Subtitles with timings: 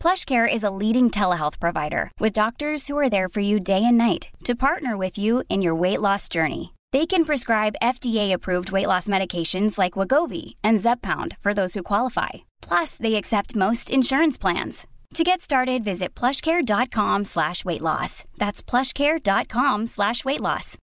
[0.00, 3.98] PlushCare is a leading telehealth provider with doctors who are there for you day and
[3.98, 6.74] night to partner with you in your weight loss journey.
[6.92, 12.46] They can prescribe FDA-approved weight loss medications like Wagovi and Zepbound for those who qualify.
[12.62, 14.86] Plus, they accept most insurance plans.
[15.14, 18.24] To get started, visit plushcare.com slash weight loss.
[18.38, 20.76] That's plushcare.com slash weight loss.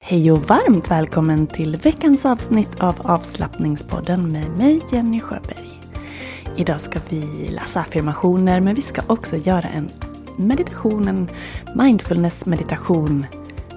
[0.00, 5.73] Hej och varmt välkommen till veckans avsnitt av avslappningspodden med mig Jenny Sjöberg.
[6.56, 9.90] Idag ska vi läsa affirmationer men vi ska också göra en
[10.36, 11.28] meditation, en
[11.74, 13.26] mindfulness meditation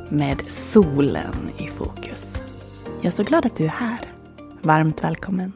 [0.09, 2.41] med solen i fokus.
[2.85, 3.99] Jag är så glad att du är här.
[4.61, 5.53] Varmt välkommen.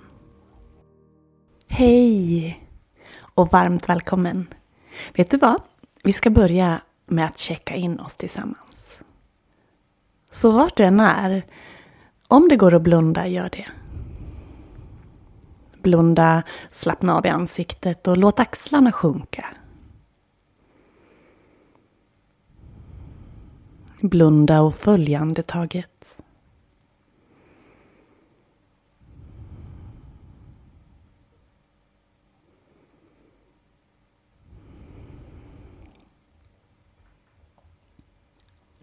[1.70, 2.60] Hej!
[3.34, 4.48] Och varmt välkommen.
[5.14, 5.62] Vet du vad?
[6.04, 9.00] Vi ska börja med att checka in oss tillsammans.
[10.32, 11.44] Så vart du än är,
[12.28, 13.68] om det går att blunda, gör det.
[15.82, 19.46] Blunda, slappna av i ansiktet och låt axlarna sjunka.
[24.02, 26.18] Blunda och följ andetaget.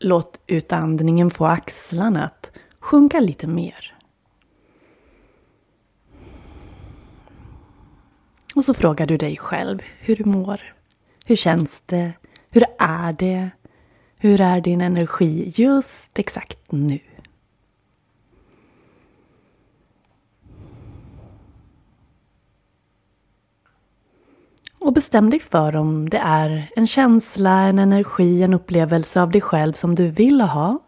[0.01, 3.98] Låt utandningen få axlarna att sjunka lite mer.
[8.59, 10.61] Och så frågar du dig själv hur du mår.
[11.27, 12.13] Hur känns det?
[12.51, 13.51] Hur är det?
[14.17, 16.99] Hur är din energi just exakt nu?
[24.79, 29.41] Och bestäm dig för om det är en känsla, en energi, en upplevelse av dig
[29.41, 30.79] själv som du vill ha.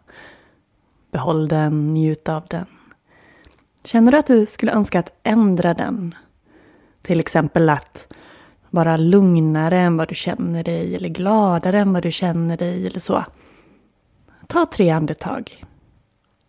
[1.11, 2.65] Behåll den, njut av den.
[3.83, 6.15] Känner du att du skulle önska att ändra den?
[7.01, 8.07] Till exempel att
[8.69, 12.99] vara lugnare än vad du känner dig eller gladare än vad du känner dig eller
[12.99, 13.25] så.
[14.47, 15.65] Ta tre andetag.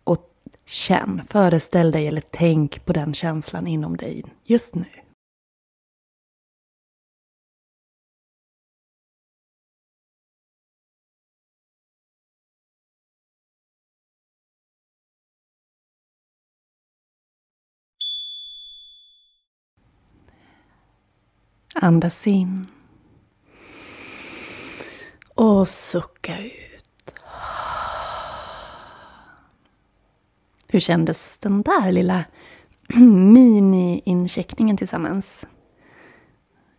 [0.03, 0.29] Och
[0.65, 4.85] känn, föreställ dig eller tänk på den känslan inom dig just nu.
[21.73, 22.67] Andas in.
[25.35, 27.13] Och sucka ut.
[30.67, 32.25] Hur kändes den där lilla
[33.33, 35.45] mini-incheckningen tillsammans?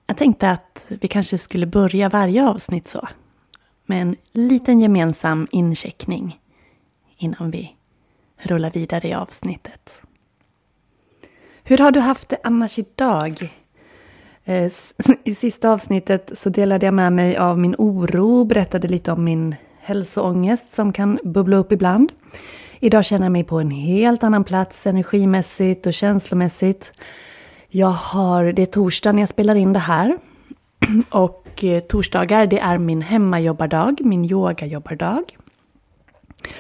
[0.07, 3.09] Jag tänkte att vi kanske skulle börja varje avsnitt så.
[3.87, 6.41] Med en liten gemensam incheckning
[7.17, 7.77] innan vi
[8.37, 10.03] rullar vidare i avsnittet.
[11.63, 13.53] Hur har du haft det annars idag?
[14.45, 14.73] Eh,
[15.25, 19.55] I sista avsnittet så delade jag med mig av min oro, berättade lite om min
[19.81, 22.13] hälsoångest som kan bubbla upp ibland.
[22.81, 26.93] Idag känner jag mig på en helt annan plats energimässigt och känslomässigt.
[27.69, 30.19] Jag har, det är torsdag när jag spelar in det här.
[31.11, 35.37] Och eh, torsdagar det är min hemmajobbardag, min yogajobbardag.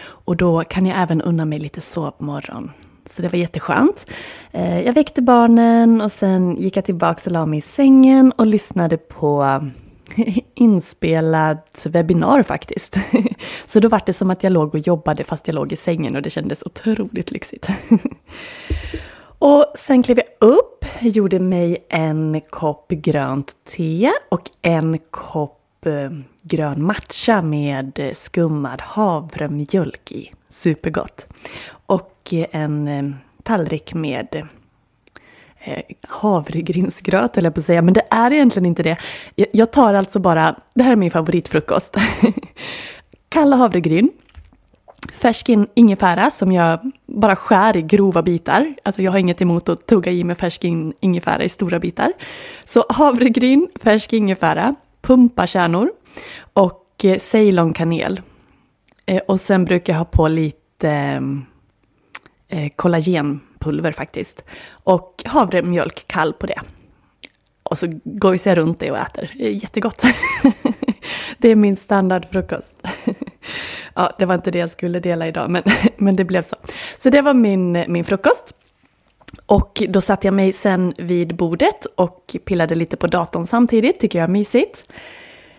[0.05, 2.71] Och då kan jag även unna mig lite sovmorgon.
[3.11, 4.07] Så det var jätteskönt.
[4.53, 8.47] Eh, jag väckte barnen och sen gick jag tillbaka och la mig i sängen och
[8.47, 9.61] lyssnade på
[10.55, 12.97] inspelat webbinar faktiskt.
[13.67, 16.17] Så då var det som att jag låg och jobbade fast jag låg i sängen
[16.17, 17.69] och det kändes otroligt lyxigt.
[19.39, 26.11] Och sen klev jag upp, gjorde mig en kopp grönt te och en kopp eh,
[26.43, 30.33] grön matcha med skummad havremjölk i.
[30.51, 31.27] Supergott.
[31.87, 33.05] Och och en eh,
[33.43, 34.49] tallrik med
[35.59, 38.97] eh, havregrynsgröt eller på att säga, men det är egentligen inte det.
[39.53, 41.97] Jag tar alltså bara, det här är min favoritfrukost.
[43.29, 44.11] Kalla havregryn,
[45.13, 48.75] färsk ingefära som jag bara skär i grova bitar.
[48.83, 50.65] Alltså jag har inget emot att tugga i mig färsk
[51.01, 52.13] ingefära i stora bitar.
[52.65, 55.91] Så havregryn, färsk ingefära, pumpakärnor
[56.53, 58.21] och eh, ceylonkanel.
[59.27, 61.45] Och sen brukar jag ha på lite ehm,
[62.55, 64.45] eh, kollagenpulver faktiskt.
[64.71, 66.61] Och havremjölk kall på det.
[67.63, 69.33] Och så gojsar jag runt det och äter.
[69.39, 70.03] Det är jättegott.
[71.39, 72.75] det är min standardfrukost.
[73.95, 75.63] ja, det var inte det jag skulle dela idag, men,
[75.97, 76.57] men det blev så.
[76.99, 78.55] Så det var min, min frukost.
[79.47, 84.19] Och då satte jag mig sen vid bordet och pillade lite på datorn samtidigt, tycker
[84.19, 84.85] jag är mysigt.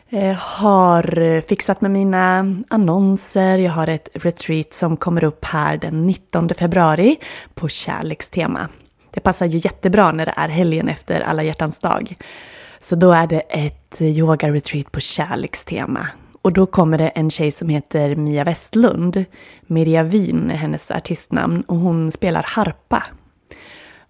[0.10, 5.78] Eh, har eh, fixat med mina annonser, jag har ett retreat som kommer upp här
[5.78, 7.18] den 19 februari
[7.54, 8.70] på kärlekstema.
[9.12, 12.16] Det passar ju jättebra när det är helgen efter alla hjärtans dag.
[12.80, 16.08] Så då är det ett yoga-retreat på kärlekstema.
[16.42, 19.26] Och då kommer det en tjej som heter Mia Westlund.
[19.62, 23.04] Mirja Wien är hennes artistnamn och hon spelar harpa.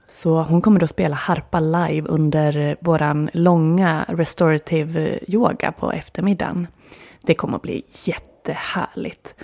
[0.08, 6.68] Så hon kommer då spela harpa live under våran långa restorative eh, yoga på eftermiddagen.
[7.22, 9.36] Det kommer att bli jättehärligt.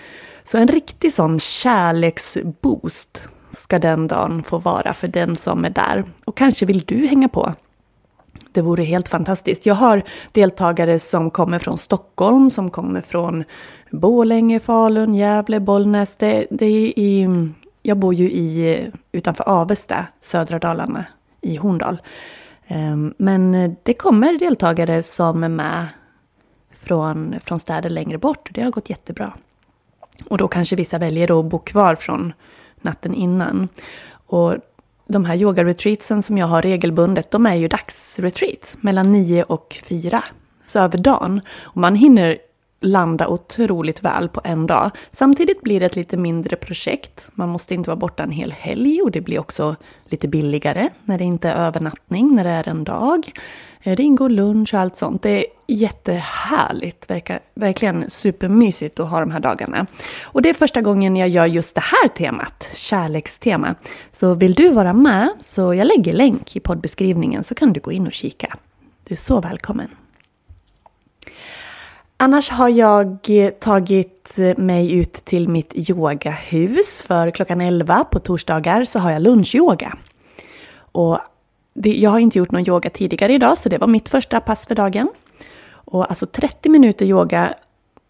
[0.43, 6.03] Så en riktig sån kärleksboost ska den dagen få vara för den som är där.
[6.25, 7.53] Och kanske vill du hänga på
[8.51, 9.65] det vore helt fantastiskt.
[9.65, 13.43] Jag har deltagare som kommer från Stockholm, som kommer från
[13.91, 16.17] Borlänge, Falun, Gävle, Bollnäs.
[16.17, 17.27] Det, det är i,
[17.81, 21.05] jag bor ju i, utanför Avesta, södra Dalarna,
[21.41, 22.01] i Horndal.
[22.67, 25.87] Ehm, men det kommer deltagare som är med
[26.71, 28.49] från, från städer längre bort.
[28.51, 29.33] Det har gått jättebra.
[30.25, 32.33] Och då kanske vissa väljer att bo kvar från
[32.81, 33.67] natten innan.
[34.11, 34.55] Och
[35.07, 40.23] de här yoga-retreatsen som jag har regelbundet, de är ju dagsretreat mellan 9 och 4.
[40.67, 41.41] Så över dagen.
[41.61, 42.37] Och man hinner
[42.81, 44.91] landa otroligt väl på en dag.
[45.11, 47.29] Samtidigt blir det ett lite mindre projekt.
[47.33, 49.75] Man måste inte vara borta en hel helg och det blir också
[50.05, 53.31] lite billigare när det inte är övernattning, när det är en dag.
[53.83, 55.21] Eh, det ingår lunch och allt sånt.
[55.21, 59.85] Det är jättehärligt, verkar, verkligen supermysigt att ha de här dagarna.
[60.21, 63.75] Och det är första gången jag gör just det här temat, kärlekstema.
[64.11, 67.91] Så vill du vara med, så jag lägger länk i poddbeskrivningen så kan du gå
[67.91, 68.57] in och kika.
[69.03, 69.89] Du är så välkommen.
[72.23, 78.19] Annars har jag eh, tagit eh, mig ut till mitt yogahus för klockan 11 på
[78.19, 79.97] torsdagar så har jag lunchyoga.
[80.77, 81.19] Och
[81.73, 84.65] det, jag har inte gjort någon yoga tidigare idag så det var mitt första pass
[84.65, 85.09] för dagen.
[85.71, 87.53] Och alltså 30 minuter yoga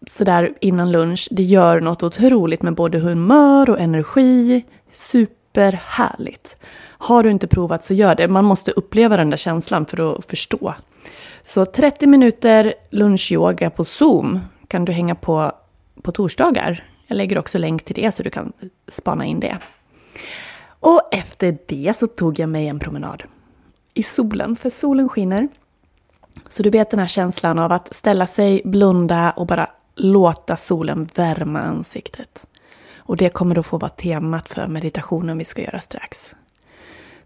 [0.06, 4.64] sådär innan lunch, det gör något otroligt med både humör och energi.
[4.92, 6.56] Superhärligt!
[6.84, 8.28] Har du inte provat så gör det.
[8.28, 10.74] Man måste uppleva den där känslan för att förstå.
[11.42, 15.52] Så 30 minuter lunchyoga på Zoom kan du hänga på
[16.02, 16.84] på torsdagar.
[17.06, 18.52] Jag lägger också länk till det så du kan
[18.88, 19.58] spana in det.
[20.64, 23.22] Och efter det så tog jag mig en promenad
[23.94, 25.48] i solen, för solen skiner.
[26.48, 31.08] Så du vet den här känslan av att ställa sig, blunda och bara låta solen
[31.14, 32.46] värma ansiktet.
[32.96, 36.34] Och det kommer att få vara temat för meditationen vi ska göra strax.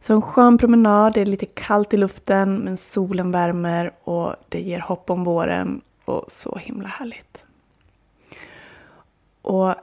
[0.07, 4.61] Så en skön promenad, det är lite kallt i luften men solen värmer och det
[4.61, 7.45] ger hopp om våren och så himla härligt.
[9.43, 9.75] Och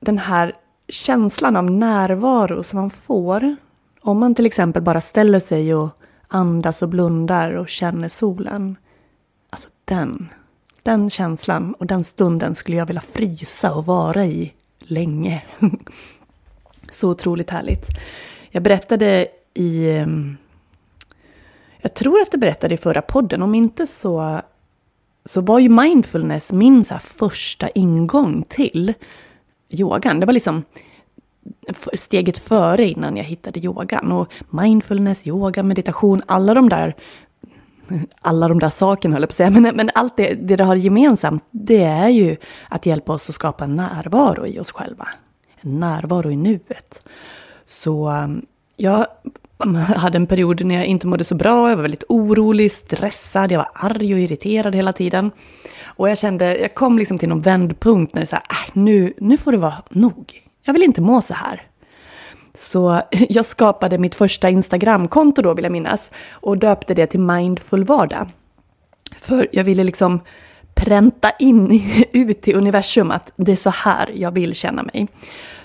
[0.00, 0.56] den här
[0.88, 3.56] känslan av närvaro som man får
[4.00, 5.88] om man till exempel bara ställer sig och
[6.28, 8.76] andas och blundar och känner solen.
[9.50, 10.28] Alltså den,
[10.82, 15.42] den känslan och den stunden skulle jag vilja frysa och vara i länge.
[16.90, 17.86] Så otroligt härligt.
[18.50, 19.90] Jag berättade i...
[19.90, 20.36] Ehm,
[21.80, 24.40] jag tror att du berättade i förra podden, om inte så,
[25.24, 28.94] så var ju mindfulness min så första ingång till
[29.68, 30.20] yogan.
[30.20, 30.62] Det var liksom
[31.92, 34.12] steget före innan jag hittade yogan.
[34.12, 36.94] Och mindfulness, yoga, meditation, alla de där
[38.20, 40.64] alla de där sakerna höll jag på att säga, men, men allt det, det det
[40.64, 42.36] har gemensamt, det är ju
[42.68, 45.08] att hjälpa oss att skapa närvaro i oss själva.
[45.60, 47.08] En närvaro i nuet.
[47.66, 48.46] Så ehm,
[48.76, 49.06] jag
[49.96, 53.58] hade en period när jag inte mådde så bra, jag var väldigt orolig, stressad, jag
[53.58, 55.30] var arg och irriterad hela tiden.
[55.84, 59.12] Och jag kände, jag kom liksom till någon vändpunkt när det så här, äh, nu,
[59.18, 60.42] nu får det vara nog.
[60.64, 61.62] Jag vill inte må så här.
[62.54, 67.84] Så jag skapade mitt första Instagramkonto då vill jag minnas och döpte det till Mindful
[67.84, 68.28] Vardag.
[69.20, 70.20] För jag ville liksom
[70.74, 75.08] pränta in ut i universum att det är så här jag vill känna mig.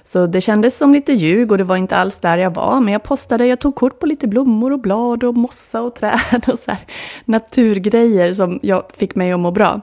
[0.05, 2.81] Så det kändes som lite ljug och det var inte alls där jag var.
[2.81, 6.43] Men jag postade, jag tog kort på lite blommor och blad och mossa och träd
[6.47, 6.85] och så här
[7.25, 9.81] naturgrejer som jag fick mig att må bra.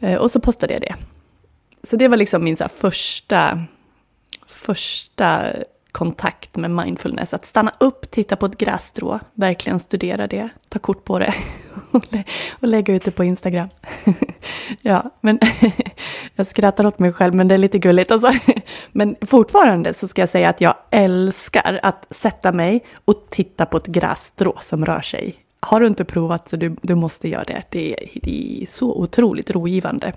[0.00, 0.94] Eh, och så postade jag det.
[1.82, 3.60] Så det var liksom min så första,
[4.46, 5.42] första
[5.94, 7.34] kontakt med mindfulness.
[7.34, 11.34] Att stanna upp, titta på ett grässtrå, verkligen studera det, ta kort på det
[12.60, 13.68] och, lägga ut det på Instagram.
[14.80, 15.38] ja, men
[16.34, 18.10] jag skrattar åt mig själv, men det är lite gulligt.
[18.10, 18.32] Alltså.
[18.92, 23.76] men fortfarande så ska jag säga att jag älskar att sätta mig och titta på
[23.76, 25.34] ett grässtrå som rör sig.
[25.60, 27.62] Har du inte provat så du, du måste göra det.
[27.68, 30.12] Det är, det är så otroligt rogivande.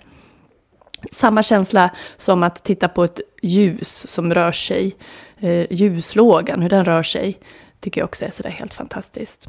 [1.12, 4.96] Samma känsla som att titta på ett ljus som rör sig.
[5.40, 7.40] Eh, ljuslågan, hur den rör sig,
[7.80, 9.48] tycker jag också är sådär helt fantastiskt.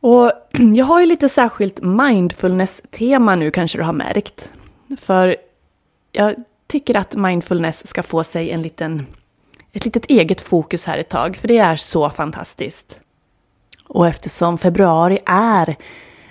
[0.00, 0.32] Och
[0.74, 4.50] jag har ju lite särskilt mindfulness-tema nu kanske du har märkt.
[5.00, 5.36] För
[6.12, 6.34] jag
[6.66, 9.06] tycker att mindfulness ska få sig en liten,
[9.72, 12.98] ett litet eget fokus här ett tag, för det är så fantastiskt.
[13.88, 15.76] Och eftersom februari är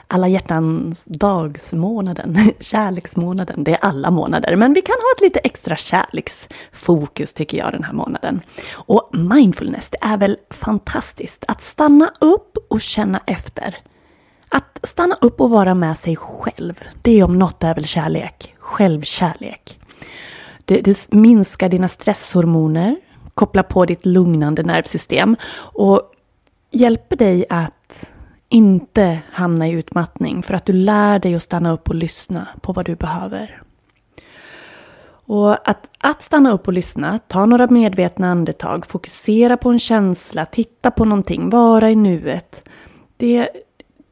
[0.08, 4.56] alla hjärtans dagsmånaden, kärleksmånaden, det är alla månader.
[4.56, 8.42] Men vi kan ha ett lite extra kärleksfokus tycker jag den här månaden.
[8.74, 13.78] Och mindfulness, det är väl fantastiskt att stanna upp och känna efter.
[14.50, 19.80] Att stanna upp och vara med sig själv, det om något är väl kärlek, självkärlek.
[20.66, 22.96] Det, det minskar dina stresshormoner,
[23.34, 26.02] kopplar på ditt lugnande nervsystem och
[26.72, 28.13] hjälper dig att
[28.54, 32.74] inte hamna i utmattning för att du lär dig att stanna upp och lyssna på
[32.74, 33.62] vad du behöver.
[35.26, 40.46] Och att, att stanna upp och lyssna, ta några medvetna andetag, fokusera på en känsla,
[40.46, 42.70] titta på någonting, vara i nuet.
[43.18, 43.50] Det,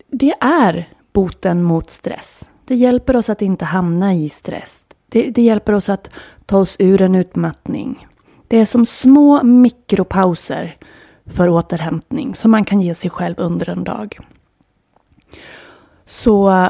[0.07, 2.43] det är boten mot stress.
[2.65, 4.81] Det hjälper oss att inte hamna i stress.
[5.09, 6.09] Det, det hjälper oss att
[6.45, 8.07] ta oss ur en utmattning.
[8.47, 10.75] Det är som små mikropauser
[11.25, 14.17] för återhämtning som man kan ge sig själv under en dag.
[16.05, 16.69] Så eh,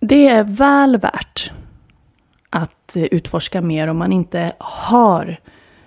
[0.00, 1.52] det är väl värt
[2.50, 5.40] att eh, utforska mer om man inte har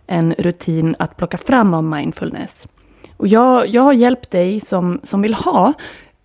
[0.08, 2.68] en rutin att plocka fram av mindfulness.
[3.18, 5.74] Och jag, jag har hjälpt dig som, som vill ha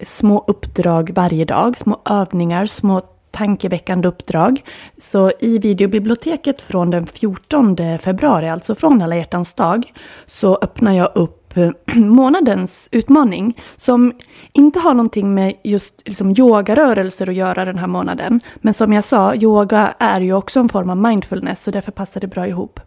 [0.00, 3.00] små uppdrag varje dag, små övningar, små
[3.30, 4.62] tankeväckande uppdrag.
[4.98, 9.92] Så i videobiblioteket från den 14 februari, alltså från alla hjärtans dag,
[10.26, 14.12] så öppnar jag upp Eh, månadens utmaning som
[14.52, 18.40] inte har någonting med just liksom yogarörelser att göra den här månaden.
[18.56, 22.20] Men som jag sa, yoga är ju också en form av mindfulness så därför passar
[22.20, 22.80] det bra ihop.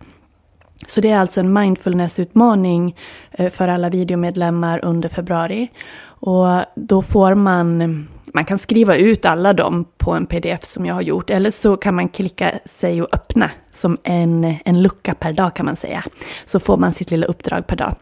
[0.88, 2.96] Så det är alltså en mindfulness-utmaning
[3.32, 5.68] eh, för alla videomedlemmar under februari.
[6.06, 10.94] Och då får man, man kan skriva ut alla dem på en pdf som jag
[10.94, 11.30] har gjort.
[11.30, 15.66] Eller så kan man klicka sig och öppna som en, en lucka per dag kan
[15.66, 16.04] man säga.
[16.46, 17.96] Så får man sitt lilla uppdrag per dag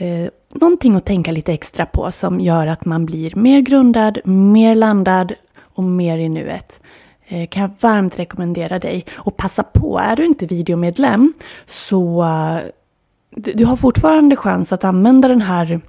[0.00, 4.74] eh, någonting att tänka lite extra på som gör att man blir mer grundad, mer
[4.74, 5.32] landad
[5.74, 6.80] och mer i nuet.
[7.26, 9.04] Eh, kan jag varmt rekommendera dig.
[9.18, 11.32] Och passa på, är du inte videomedlem
[11.66, 12.58] så eh,
[13.36, 15.80] du har fortfarande chans att använda den här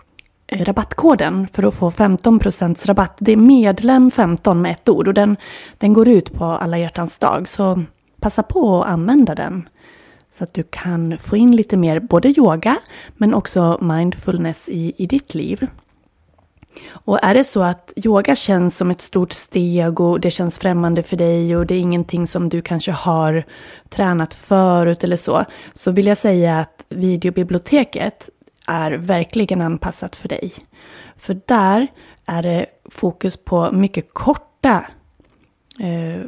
[0.47, 3.15] eh, rabattkoden för att få 15% rabatt.
[3.19, 5.37] Det är medlem 15 med ett ord och den,
[5.77, 7.49] den går ut på alla hjärtans dag.
[7.49, 7.83] Så
[8.19, 9.69] passa på att använda den.
[10.31, 12.77] Så att du kan få in lite mer både yoga
[13.17, 15.67] men också mindfulness i, i ditt liv.
[16.89, 21.03] Och är det så att yoga känns som ett stort steg och det känns främmande
[21.03, 23.43] för dig och det är ingenting som du kanske har
[23.89, 28.29] tränat förut eller så, så vill jag säga att videobiblioteket
[28.67, 30.53] är verkligen anpassat för dig.
[31.17, 31.87] För där
[32.25, 34.85] är det fokus på mycket korta
[35.79, 36.21] eh,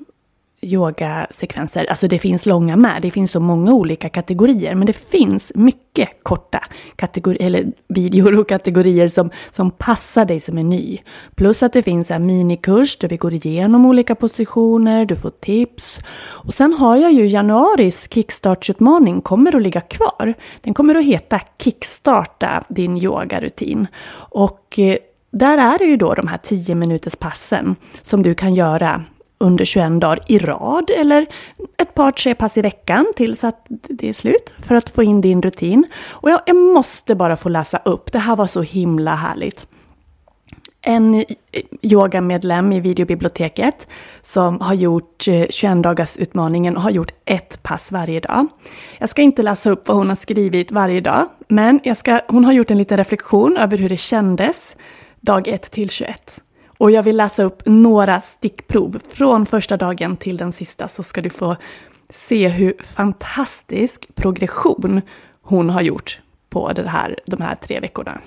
[0.63, 1.86] yogasekvenser.
[1.89, 3.01] Alltså det finns långa med.
[3.01, 4.75] Det finns så många olika kategorier.
[4.75, 6.63] Men det finns mycket korta
[6.96, 10.98] kategori, eller videor och kategorier som, som passar dig som är ny.
[11.36, 15.05] Plus att det finns en minikurs där vi går igenom olika positioner.
[15.05, 16.00] Du får tips.
[16.20, 20.34] Och sen har jag ju januaris kickstartsutmaning kommer att ligga kvar.
[20.62, 23.88] Den kommer att heta Kickstarta din yogarutin.
[24.15, 24.98] Och eh,
[25.32, 29.03] där är det ju då de här 10 minuters passen som du kan göra
[29.44, 31.26] under 21 dagar i rad eller
[31.78, 35.22] ett par, tre pass i veckan tills att det är slut för att få in
[35.22, 35.86] din rutin.
[36.10, 39.68] Och jag, jag måste bara få läsa upp, det här var så himla härligt.
[40.82, 41.24] En eh,
[41.82, 43.88] yogamedlem i videobiblioteket
[44.22, 48.48] som har gjort eh, 21 dagars utmaningen och har gjort ett pass varje dag.
[48.98, 52.46] Jag ska inte läsa upp vad hon har skrivit varje dag, men jag ska, hon
[52.46, 54.78] har gjort en liten reflektion över hur det kändes
[55.20, 56.42] dag 1 till 21.
[56.84, 61.22] Och jag vill läsa upp några stickprov från första dagen till den sista så ska
[61.22, 61.56] du få
[62.10, 65.02] se hur fantastisk progression
[65.42, 68.22] hon har gjort på det här, de här tre veckorna.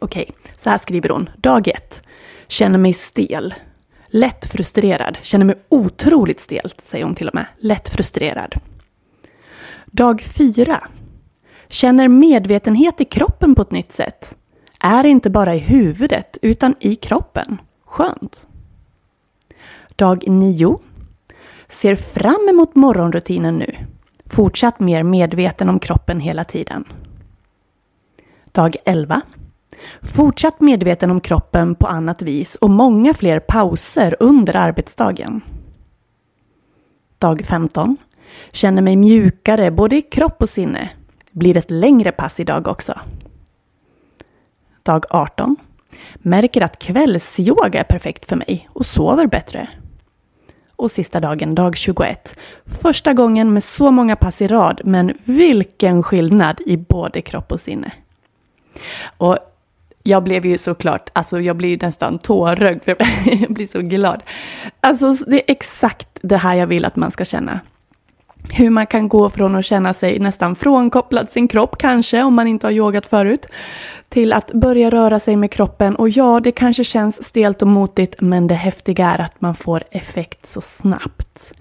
[0.00, 1.30] Okej, okay, så här skriver hon.
[1.36, 2.02] Dag 1.
[2.48, 3.54] Känner mig stel.
[4.06, 5.18] Lätt frustrerad.
[5.22, 7.46] Känner mig otroligt stel, säger hon till och med.
[7.58, 8.54] Lätt frustrerad.
[9.86, 10.88] Dag 4.
[11.68, 14.36] Känner medvetenhet i kroppen på ett nytt sätt.
[14.82, 17.60] Är inte bara i huvudet, utan i kroppen.
[17.84, 18.46] Skönt.
[19.96, 20.78] Dag 9.
[21.68, 23.74] Ser fram emot morgonrutinen nu.
[24.26, 26.84] Fortsatt mer medveten om kroppen hela tiden.
[28.52, 29.22] Dag 11.
[30.02, 35.40] Fortsatt medveten om kroppen på annat vis och många fler pauser under arbetsdagen.
[37.18, 37.96] Dag 15.
[38.52, 40.90] Känner mig mjukare både i kropp och sinne.
[41.30, 42.94] Blir ett längre pass idag också.
[44.82, 45.56] Dag 18.
[46.14, 49.68] Märker att kvällsyoga är perfekt för mig och sover bättre.
[50.76, 52.38] Och sista dagen, dag 21.
[52.66, 57.60] Första gången med så många pass i rad, men vilken skillnad i både kropp och
[57.60, 57.92] sinne.
[59.16, 59.38] Och
[60.02, 62.96] jag blev ju såklart, alltså jag blir nästan tårögd för
[63.40, 64.22] jag blir så glad.
[64.80, 67.60] Alltså det är exakt det här jag vill att man ska känna.
[68.48, 72.46] Hur man kan gå från att känna sig nästan frånkopplad sin kropp kanske, om man
[72.46, 73.46] inte har yogat förut,
[74.08, 75.96] till att börja röra sig med kroppen.
[75.96, 79.82] Och ja, det kanske känns stelt och motigt, men det häftiga är att man får
[79.90, 81.52] effekt så snabbt.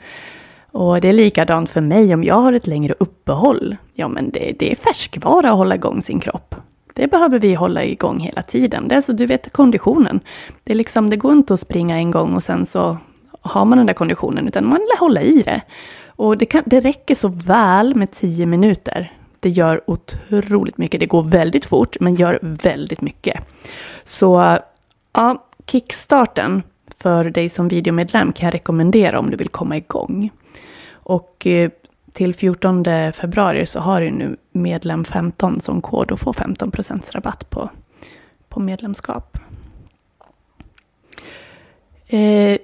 [0.71, 3.77] Och det är likadant för mig om jag har ett längre uppehåll.
[3.93, 6.55] Ja, men det, det är färskvara att hålla igång sin kropp.
[6.93, 8.87] Det behöver vi hålla igång hela tiden.
[8.87, 10.19] Det är så, du vet konditionen.
[10.63, 12.97] Det, är liksom, det går inte att springa en gång och sen så
[13.41, 15.61] har man den där konditionen, utan man vill hålla i det.
[16.19, 19.11] Och det, kan, det räcker så väl med 10 minuter.
[19.39, 20.99] Det gör otroligt mycket.
[20.99, 23.43] Det går väldigt fort, men gör väldigt mycket.
[24.03, 24.57] Så
[25.13, 26.63] ja, kickstarten
[26.97, 30.29] för dig som videomedlem kan jag rekommendera om du vill komma igång.
[30.91, 31.71] Och eh,
[32.11, 32.83] till 14
[33.13, 36.71] februari så har du nu medlem 15 som kod och får 15
[37.11, 37.69] rabatt på,
[38.49, 39.37] på medlemskap.
[42.07, 42.57] Eh,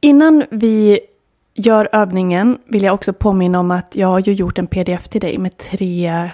[0.00, 1.00] innan vi
[1.58, 5.20] gör övningen vill jag också påminna om att jag har ju gjort en pdf till
[5.20, 6.30] dig med tre,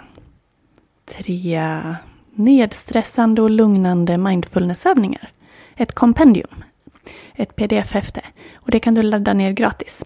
[1.19, 1.81] tre
[2.35, 5.31] nedstressande och lugnande mindfulnessövningar.
[5.77, 6.65] Ett kompendium,
[7.35, 8.21] ett pdf-häfte.
[8.55, 10.05] Och det kan du ladda ner gratis.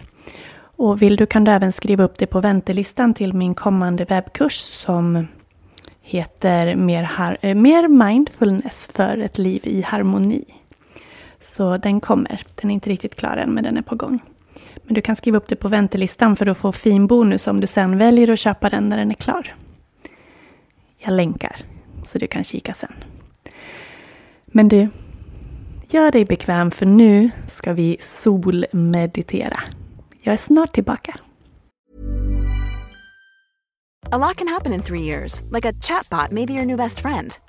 [0.60, 4.54] Och vill du kan du även skriva upp det på väntelistan till min kommande webbkurs
[4.54, 5.26] som
[6.02, 10.44] heter Mer, har, eh, mer mindfulness för ett liv i harmoni.
[11.40, 12.40] Så den kommer.
[12.54, 14.20] Den är inte riktigt klar än, men den är på gång.
[14.88, 17.66] Men du kan skriva upp det på väntelistan för att få fin bonus om du
[17.66, 19.54] sen väljer att köpa den när den är klar.
[20.98, 21.56] Jag länkar,
[22.06, 22.92] så du kan kika sen.
[24.46, 24.88] Men du,
[25.88, 29.60] gör dig bekväm för nu ska vi solmeditera.
[30.20, 31.18] Jag är snart tillbaka.
[34.12, 37.00] A lot can happen in three years, like a chatbot may be your new best
[37.00, 37.36] friend.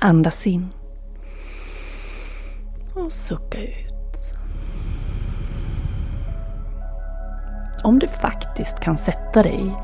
[0.00, 0.68] Andas in.
[2.94, 4.34] Och sucka ut.
[7.82, 9.74] Om du faktiskt kan sätta dig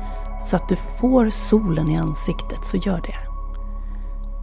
[0.41, 3.15] så att du får solen i ansiktet så gör det.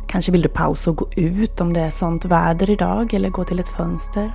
[0.09, 3.45] Kanske vill du pausa och gå ut om det är sånt väder idag eller gå
[3.45, 4.33] till ett fönster.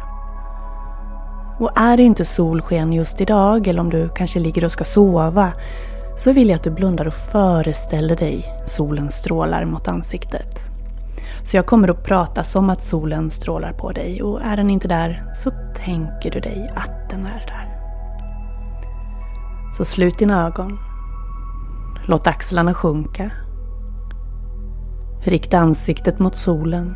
[1.60, 5.54] Och är det inte solsken just idag eller om du kanske ligger och ska sova
[6.18, 10.77] så vill jag att du blundar och föreställer dig solens strålar mot ansiktet.
[11.48, 14.88] Så jag kommer att prata som att solen strålar på dig och är den inte
[14.88, 17.78] där så tänker du dig att den är där.
[19.74, 20.80] Så slut dina ögon.
[22.08, 23.32] Låt axlarna sjunka.
[25.24, 26.96] Rikta ansiktet mot solen.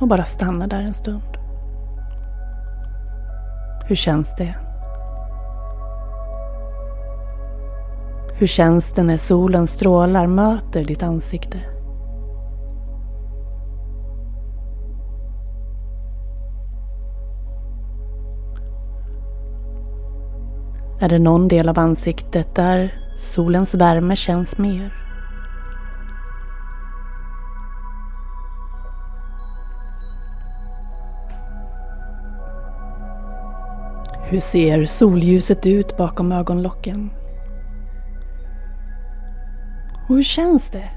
[0.00, 1.36] Och bara stanna där en stund.
[3.86, 4.54] Hur känns det?
[8.34, 11.71] Hur känns det när solens strålar möter ditt ansikte?
[21.02, 24.94] Är det någon del av ansiktet där solens värme känns mer?
[34.24, 37.10] Hur ser solljuset ut bakom ögonlocken?
[40.08, 40.90] Och hur känns det?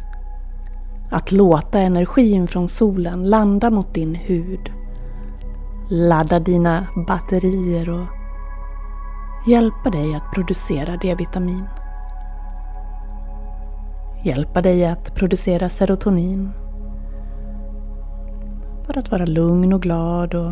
[1.11, 4.71] Att låta energin från solen landa mot din hud.
[5.89, 8.14] Ladda dina batterier och
[9.47, 11.65] hjälpa dig att producera D-vitamin.
[14.23, 16.51] Hjälpa dig att producera serotonin.
[18.85, 20.51] För att vara lugn och glad och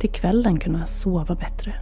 [0.00, 1.74] till kvällen kunna sova bättre.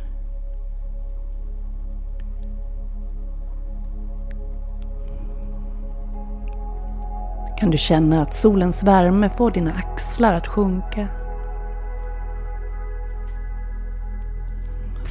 [7.58, 11.17] kan du känna att solens värme får dina axlar att sjunka.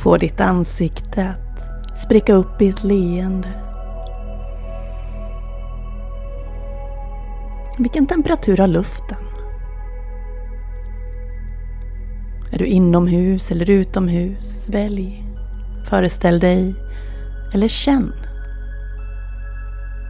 [0.07, 3.49] Får ditt ansikte att spricka upp i ett leende.
[7.77, 9.17] Vilken temperatur har luften?
[12.51, 14.69] Är du inomhus eller utomhus?
[14.69, 15.23] Välj.
[15.89, 16.75] Föreställ dig
[17.53, 18.13] eller känn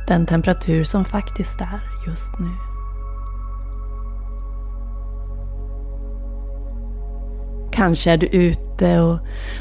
[0.07, 2.49] den temperatur som faktiskt är just nu.
[7.71, 9.19] Kanske är du ute och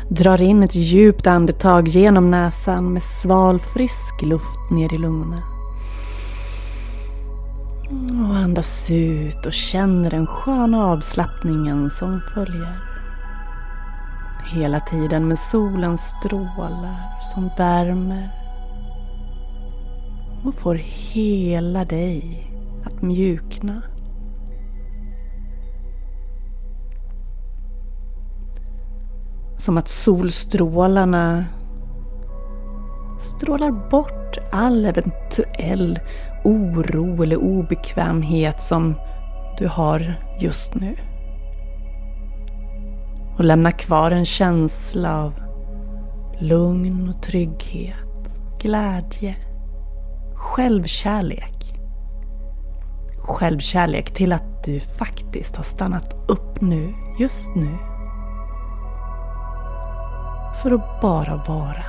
[0.08, 5.42] drar in ett djupt andetag genom näsan med sval frisk luft ner i lungorna.
[8.28, 12.78] Och andas ut och känner den sköna avslappningen som följer.
[14.52, 18.30] Hela tiden med solens strålar som värmer
[20.44, 22.46] och får hela dig
[22.84, 23.82] att mjukna.
[29.66, 31.44] Som att solstrålarna
[33.20, 35.98] strålar bort all eventuell
[36.44, 38.94] oro eller obekvämhet som
[39.58, 40.96] du har just nu.
[43.38, 45.34] Och lämnar kvar en känsla av
[46.40, 49.36] lugn och trygghet, glädje
[50.34, 51.80] självkärlek.
[53.18, 57.95] Självkärlek till att du faktiskt har stannat upp nu, just nu.
[60.62, 61.84] För att bara vara.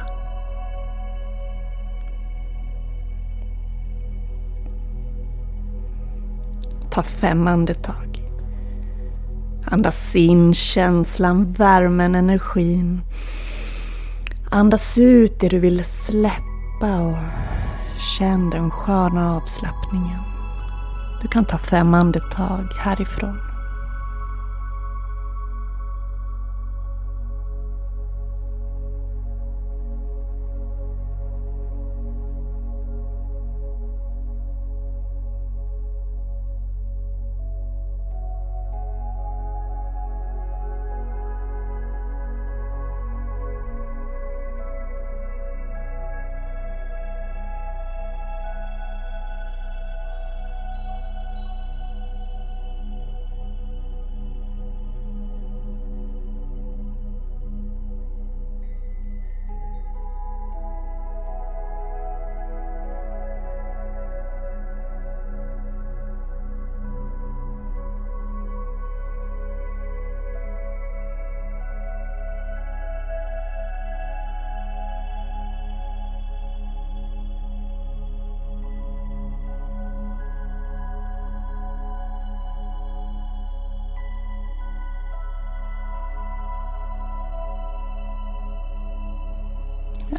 [6.90, 8.24] Ta fem andetag.
[9.66, 13.02] Andas in känslan, värmen, energin.
[14.52, 17.18] Andas ut det du vill släppa och
[17.98, 20.20] Känn den sköna avslappningen.
[21.22, 23.38] Du kan ta fem andetag härifrån.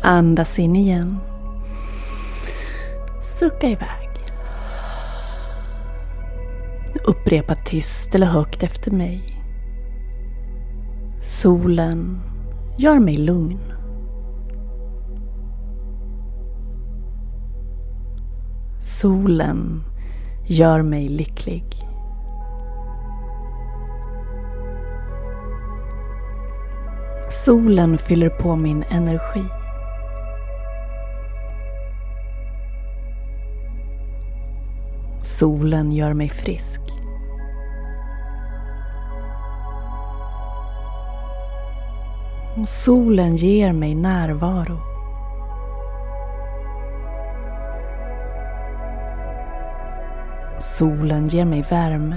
[0.03, 1.19] Andas in igen.
[3.23, 4.09] Sucka iväg.
[7.05, 9.43] Upprepa tyst eller högt efter mig.
[11.23, 12.21] Solen
[12.77, 13.59] gör mig lugn.
[18.81, 19.83] Solen
[20.47, 21.65] gör mig lycklig.
[27.29, 29.45] Solen fyller på min energi.
[35.39, 36.81] Solen gör mig frisk.
[42.61, 44.79] Och solen ger mig närvaro.
[50.59, 52.17] Solen ger mig värme.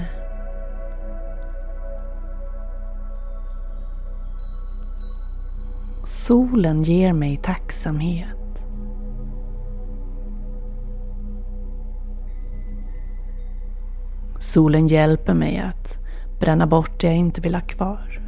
[6.04, 8.41] Solen ger mig tacksamhet.
[14.52, 15.98] Solen hjälper mig att
[16.40, 18.20] bränna bort det jag inte vill ha kvar.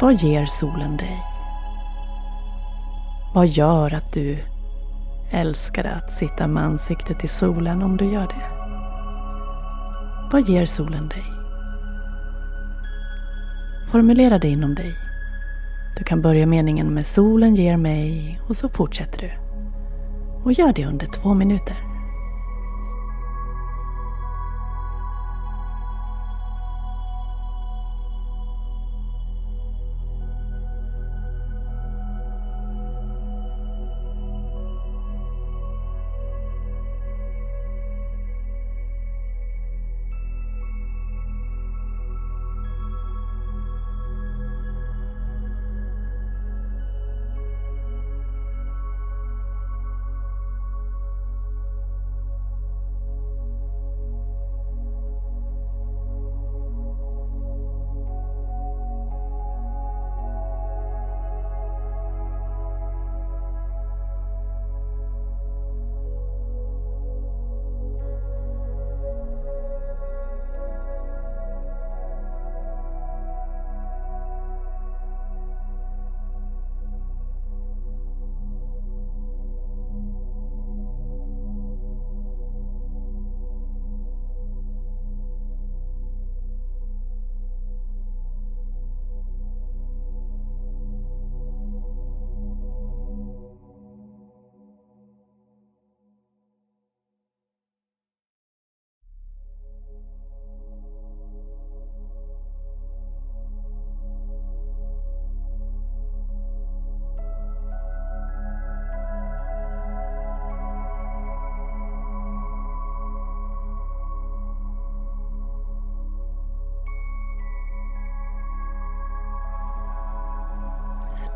[0.00, 1.18] Vad ger solen dig?
[3.34, 4.38] Vad gör att du
[5.30, 8.48] älskar att sitta med ansiktet i solen om du gör det?
[10.32, 11.24] Vad ger solen dig?
[13.90, 14.94] Formulera det inom dig.
[15.98, 19.41] Du kan börja meningen med solen ger mig och så fortsätter du.
[20.44, 21.91] Och gör det under två minuter.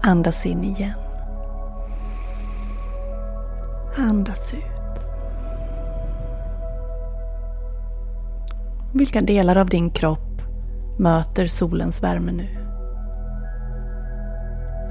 [0.02, 0.98] Andas in igen.
[3.96, 4.62] Andas ut.
[8.92, 10.42] Vilka delar av din kropp
[10.98, 12.48] möter solens värme nu?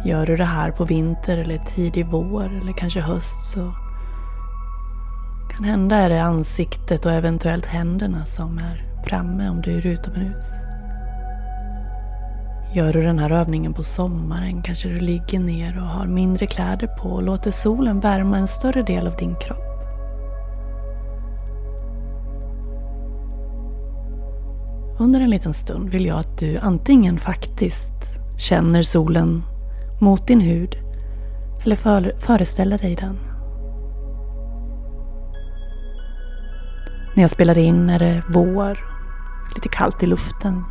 [0.06, 3.72] Gör du det här på vinter eller tidig vår eller kanske höst så
[5.56, 10.65] kan hända är det ansiktet och eventuellt händerna som är framme om du är utomhus.
[12.76, 16.88] Gör du den här övningen på sommaren kanske du ligger ner och har mindre kläder
[16.88, 19.58] på och låter solen värma en större del av din kropp.
[25.00, 27.94] Under en liten stund vill jag att du antingen faktiskt
[28.38, 29.44] känner solen
[30.02, 30.76] mot din hud
[31.64, 31.76] eller
[32.20, 33.20] föreställer dig den.
[37.16, 38.80] När jag spelar in är det vår,
[39.56, 40.64] lite kallt i luften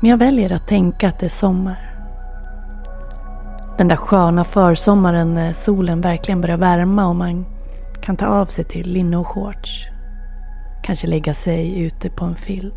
[0.00, 1.86] men jag väljer att tänka att det är sommar.
[3.78, 7.46] Den där sköna försommaren när solen verkligen börjar värma och man
[8.02, 9.86] kan ta av sig till linne och shorts.
[10.82, 12.74] Kanske lägga sig ute på en filt.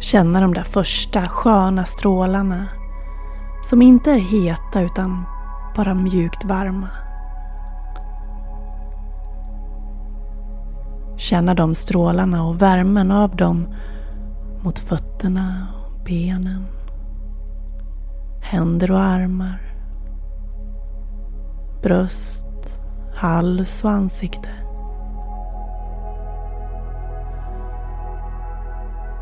[0.00, 2.66] Känna de där första sköna strålarna
[3.64, 5.24] som inte är heta utan
[5.76, 6.88] bara mjukt varma.
[11.18, 13.74] Känna de strålarna och värmen av dem
[14.62, 16.64] mot fötterna och benen.
[18.42, 19.74] Händer och armar.
[21.82, 22.80] Bröst,
[23.14, 24.48] hals och ansikte.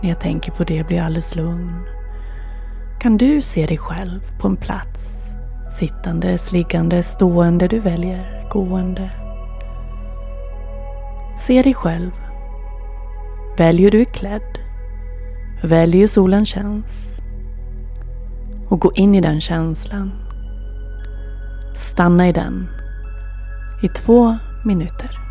[0.02, 1.84] När jag tänker på det blir jag alldeles lugn.
[3.00, 5.30] Kan du se dig själv på en plats?
[5.78, 9.25] Sittande, liggande, stående, du väljer, gående.
[11.36, 12.10] Se dig själv.
[13.58, 14.58] Välj hur du är klädd.
[15.62, 17.18] Välj hur solen känns.
[18.68, 20.12] Och gå in i den känslan.
[21.74, 22.68] Stanna i den
[23.82, 25.25] i två minuter.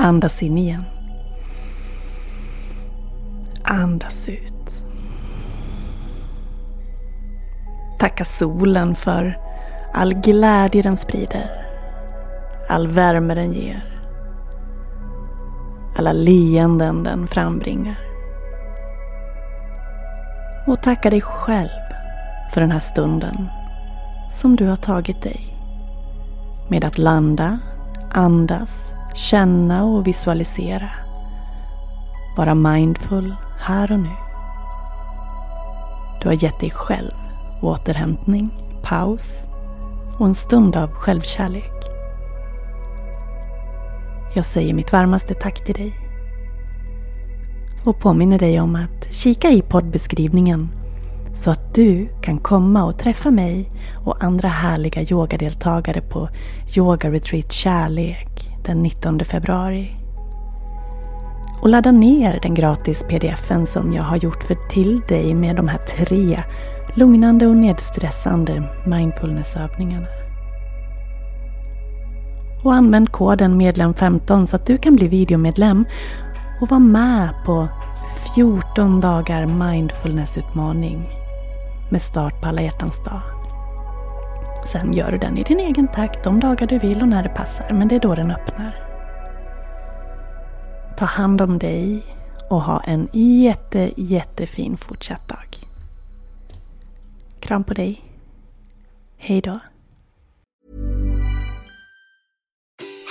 [0.00, 0.84] Andas in igen.
[3.64, 4.84] Andas ut.
[7.98, 9.38] Tacka solen för
[9.92, 11.50] all glädje den sprider.
[12.68, 13.84] All värme den ger.
[15.96, 17.98] Alla leenden den frambringar.
[20.66, 21.68] Och tacka dig själv
[22.52, 23.48] för den här stunden
[24.30, 25.54] som du har tagit dig.
[26.68, 27.58] Med att landa,
[28.10, 30.90] andas, känna och visualisera.
[32.36, 34.10] Vara mindful här och nu.
[36.22, 37.14] Du har gett dig själv
[37.62, 38.50] återhämtning,
[38.82, 39.42] paus
[40.18, 41.72] och en stund av självkärlek.
[44.34, 45.92] Jag säger mitt varmaste tack till dig
[47.84, 50.68] och påminner dig om att kika i poddbeskrivningen
[51.34, 53.70] så att du kan komma och träffa mig
[54.04, 56.28] och andra härliga yogadeltagare på
[56.76, 59.96] Yoga Retreat Kärlek den 19 februari.
[61.62, 65.68] Och ladda ner den gratis pdfen som jag har gjort för till dig med de
[65.68, 66.42] här tre
[66.94, 70.06] lugnande och nedstressande mindfulnessövningarna.
[72.64, 75.84] Och använd koden medlem15 så att du kan bli videomedlem
[76.60, 77.68] och vara med på
[78.34, 81.08] 14 dagar mindfulnessutmaning
[81.90, 83.37] med start på alla hjärtans dag.
[84.66, 87.28] Sen gör du den i din egen takt de dagar du vill och när det
[87.28, 88.84] passar, men det är då den öppnar.
[90.98, 92.02] Ta hand om dig
[92.50, 95.66] och ha en jätte, jättefin fortsatt dag.
[97.40, 98.04] Kram på dig.
[99.16, 99.60] Hej då.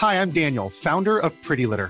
[0.01, 1.89] Hi, I'm Daniel, founder of Pretty Litter.